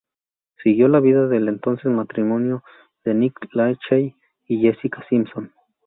[0.63, 2.63] Siguió la vida del entonces matrimonio
[3.05, 4.15] de Nick Lachey
[4.47, 5.51] y Jessica Simpson.